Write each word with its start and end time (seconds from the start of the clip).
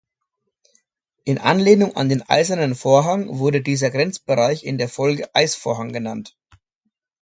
In 1.25 1.37
Anlehnung 1.37 1.95
an 1.95 2.09
den 2.09 2.23
Eisernen 2.23 2.73
Vorhang 2.73 3.37
wurde 3.37 3.61
dieser 3.61 3.91
Grenzbereich 3.91 4.63
in 4.63 4.79
der 4.79 4.89
Folge 4.89 5.29
"Eis-Vorhang" 5.35 5.93
genannt. 5.93 6.35